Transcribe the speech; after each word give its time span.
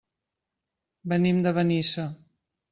Venim 1.15 1.45
de 1.47 1.55
Benissa. 1.61 2.11